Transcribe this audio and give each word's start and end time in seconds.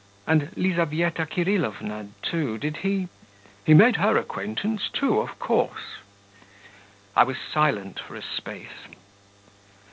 'And 0.25 0.49
Lizaveta 0.57 1.27
Kirillovna, 1.27 2.07
too, 2.23 2.57
did 2.57 2.77
he...' 2.77 3.07
'He 3.65 3.75
made 3.75 3.97
her 3.97 4.17
acquaintance, 4.17 4.89
too, 4.91 5.19
of 5.19 5.37
course.' 5.37 5.99
I 7.15 7.23
was 7.23 7.37
silent 7.37 7.99
for 7.99 8.15
a 8.15 8.23
space. 8.23 8.87